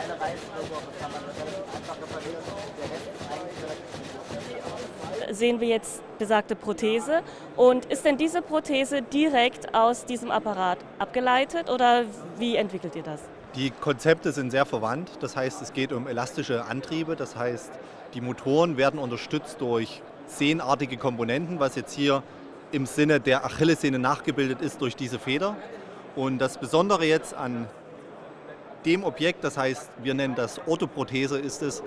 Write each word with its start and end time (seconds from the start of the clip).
Teile 0.00 0.20
reindrücke, 0.20 0.80
kann 1.00 1.12
man 1.12 1.20
das 1.26 1.36
relativ 1.36 1.76
einfach 1.76 1.96
reparieren. 2.00 2.42
Der 2.78 2.90
Rest 2.90 3.06
ist 3.14 3.30
eigentlich 3.30 3.62
relativ 3.62 4.00
sehen 5.32 5.60
wir 5.60 5.68
jetzt 5.68 6.02
besagte 6.18 6.56
Prothese. 6.56 7.22
Und 7.56 7.84
ist 7.86 8.04
denn 8.04 8.16
diese 8.16 8.42
Prothese 8.42 9.02
direkt 9.02 9.74
aus 9.74 10.04
diesem 10.04 10.30
Apparat 10.30 10.78
abgeleitet 10.98 11.70
oder 11.70 12.04
wie 12.38 12.56
entwickelt 12.56 12.96
ihr 12.96 13.04
das? 13.04 13.20
Die 13.54 13.70
Konzepte 13.70 14.32
sind 14.32 14.50
sehr 14.50 14.66
verwandt. 14.66 15.10
Das 15.20 15.36
heißt, 15.36 15.62
es 15.62 15.72
geht 15.72 15.92
um 15.92 16.08
elastische 16.08 16.64
Antriebe. 16.64 17.14
Das 17.14 17.36
heißt, 17.36 17.70
die 18.14 18.20
Motoren 18.20 18.76
werden 18.76 18.98
unterstützt 18.98 19.60
durch 19.60 20.02
sehnartige 20.26 20.96
Komponenten, 20.96 21.60
was 21.60 21.76
jetzt 21.76 21.92
hier 21.92 22.24
im 22.72 22.86
Sinne 22.86 23.20
der 23.20 23.44
Achillessehne 23.44 23.98
nachgebildet 23.98 24.60
ist 24.62 24.80
durch 24.80 24.96
diese 24.96 25.18
Feder. 25.18 25.56
Und 26.16 26.38
das 26.38 26.58
Besondere 26.58 27.04
jetzt 27.04 27.34
an 27.34 27.68
dem 28.84 29.04
Objekt, 29.04 29.44
das 29.44 29.56
heißt, 29.56 29.90
wir 30.02 30.14
nennen 30.14 30.34
das 30.34 30.60
Orthoprothese, 30.66 31.38
ist 31.38 31.62
es, 31.62 31.82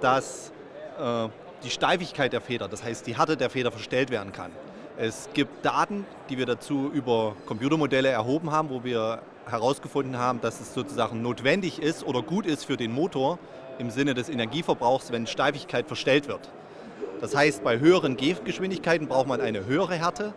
dass 0.00 0.52
äh, 0.98 1.28
die 1.64 1.70
Steifigkeit 1.70 2.32
der 2.32 2.40
Feder, 2.40 2.68
das 2.68 2.82
heißt 2.82 3.06
die 3.06 3.16
Härte 3.16 3.36
der 3.36 3.50
Feder 3.50 3.72
verstellt 3.72 4.10
werden 4.10 4.32
kann. 4.32 4.50
Es 4.96 5.28
gibt 5.32 5.64
Daten, 5.64 6.06
die 6.28 6.38
wir 6.38 6.46
dazu 6.46 6.90
über 6.92 7.36
Computermodelle 7.46 8.08
erhoben 8.08 8.50
haben, 8.50 8.70
wo 8.70 8.82
wir 8.82 9.22
herausgefunden 9.46 10.18
haben, 10.18 10.40
dass 10.40 10.60
es 10.60 10.74
sozusagen 10.74 11.22
notwendig 11.22 11.80
ist 11.80 12.04
oder 12.04 12.22
gut 12.22 12.46
ist 12.46 12.64
für 12.64 12.76
den 12.76 12.92
Motor 12.92 13.38
im 13.78 13.90
Sinne 13.90 14.14
des 14.14 14.28
Energieverbrauchs, 14.28 15.12
wenn 15.12 15.26
Steifigkeit 15.26 15.86
verstellt 15.86 16.28
wird. 16.28 16.50
Das 17.20 17.34
heißt, 17.34 17.64
bei 17.64 17.78
höheren 17.78 18.16
Gehgeschwindigkeiten 18.16 19.08
braucht 19.08 19.26
man 19.26 19.40
eine 19.40 19.66
höhere 19.66 19.94
Härte, 19.94 20.34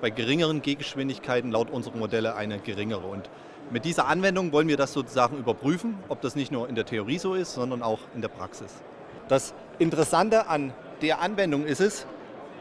bei 0.00 0.10
geringeren 0.10 0.62
Gehgeschwindigkeiten 0.62 1.50
laut 1.50 1.70
unserer 1.70 1.96
Modelle 1.96 2.34
eine 2.34 2.58
geringere. 2.58 3.06
Und 3.06 3.28
mit 3.70 3.84
dieser 3.84 4.06
Anwendung 4.06 4.52
wollen 4.52 4.68
wir 4.68 4.76
das 4.76 4.92
sozusagen 4.92 5.36
überprüfen, 5.38 5.98
ob 6.08 6.20
das 6.20 6.34
nicht 6.34 6.50
nur 6.50 6.68
in 6.68 6.74
der 6.74 6.84
Theorie 6.84 7.18
so 7.18 7.34
ist, 7.34 7.54
sondern 7.54 7.82
auch 7.82 8.00
in 8.14 8.20
der 8.20 8.28
Praxis. 8.28 8.72
Das 9.28 9.54
Interessante 9.78 10.48
an 10.48 10.72
der 11.02 11.20
Anwendung 11.20 11.64
ist 11.64 11.80
es, 11.80 12.06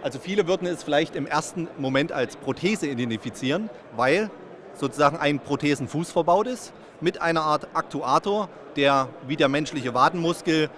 also 0.02 0.20
viele 0.20 0.48
würden 0.48 0.68
es 0.68 0.84
vielleicht 0.84 1.16
im 1.16 1.26
ersten 1.26 1.68
Moment 1.78 2.12
als 2.12 2.38
Prothese 2.38 2.88
identifizieren, 2.88 3.70
weil 3.96 4.30
sozusagen 4.74 5.18
ein 5.18 5.40
Prothesenfuß 5.40 6.12
verbaut 6.12 6.48
ist 6.48 6.74
mit 7.02 7.22
einer 7.22 7.42
Art 7.42 7.68
Aktuator, 7.74 8.50
der 8.76 9.10
wie 9.28 9.36
der 9.36 9.50
menschliche 9.50 9.94
Wadenmuskel 9.94 10.70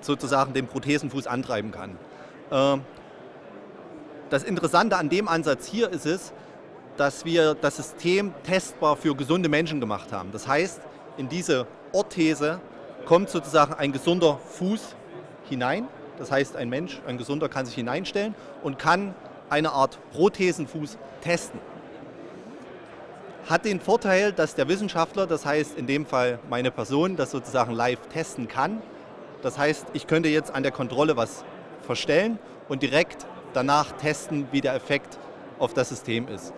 sozusagen 0.00 0.52
den 0.52 0.66
Prothesenfuß 0.66 1.26
antreiben 1.26 1.70
kann. 1.70 1.96
Ähm, 2.50 2.82
das 4.30 4.42
Interessante 4.42 4.96
an 4.96 5.08
dem 5.08 5.28
Ansatz 5.28 5.66
hier 5.66 5.90
ist 5.90 6.06
es, 6.06 6.32
dass 6.96 7.24
wir 7.24 7.54
das 7.54 7.76
System 7.76 8.34
testbar 8.42 8.96
für 8.96 9.14
gesunde 9.14 9.48
Menschen 9.48 9.80
gemacht 9.80 10.12
haben. 10.12 10.32
Das 10.32 10.46
heißt, 10.46 10.80
in 11.16 11.28
diese 11.28 11.66
Orthese 11.92 12.60
kommt 13.04 13.30
sozusagen 13.30 13.74
ein 13.74 13.92
gesunder 13.92 14.38
Fuß 14.38 14.94
hinein. 15.48 15.88
Das 16.18 16.30
heißt, 16.30 16.56
ein 16.56 16.68
Mensch, 16.68 17.00
ein 17.06 17.18
gesunder, 17.18 17.48
kann 17.48 17.66
sich 17.66 17.74
hineinstellen 17.74 18.34
und 18.62 18.78
kann 18.78 19.14
eine 19.48 19.72
Art 19.72 19.98
Prothesenfuß 20.12 20.98
testen. 21.20 21.60
Hat 23.48 23.64
den 23.64 23.80
Vorteil, 23.80 24.32
dass 24.32 24.56
der 24.56 24.66
Wissenschaftler, 24.68 25.26
das 25.26 25.46
heißt 25.46 25.78
in 25.78 25.86
dem 25.86 26.04
Fall 26.04 26.40
meine 26.50 26.70
Person, 26.70 27.16
das 27.16 27.30
sozusagen 27.30 27.72
live 27.72 28.00
testen 28.12 28.48
kann. 28.48 28.82
Das 29.42 29.56
heißt, 29.56 29.86
ich 29.92 30.06
könnte 30.06 30.28
jetzt 30.28 30.52
an 30.52 30.64
der 30.64 30.72
Kontrolle 30.72 31.16
was 31.16 31.44
verstellen 31.82 32.40
und 32.68 32.82
direkt 32.82 33.26
danach 33.52 33.92
testen, 33.92 34.48
wie 34.50 34.60
der 34.60 34.74
Effekt 34.74 35.18
auf 35.58 35.74
das 35.74 35.90
System 35.90 36.26
ist. 36.28 36.52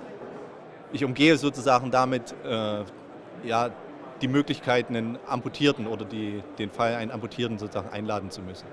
Ich 0.92 1.04
umgehe 1.04 1.36
sozusagen 1.36 1.90
damit 1.90 2.34
äh, 2.44 2.84
ja, 3.44 3.70
die 4.22 4.28
Möglichkeit, 4.28 4.88
einen 4.88 5.18
Amputierten 5.26 5.86
oder 5.86 6.04
die, 6.04 6.42
den 6.58 6.70
Fall, 6.70 6.94
einen 6.94 7.10
Amputierten 7.10 7.58
sozusagen 7.58 7.90
einladen 7.90 8.30
zu 8.30 8.42
müssen. 8.42 8.66